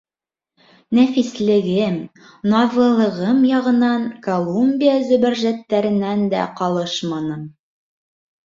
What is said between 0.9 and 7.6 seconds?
Нәфислегем, наҙлылығым яғынан Колумбия зөбәржәттәренән дә ҡалышманым.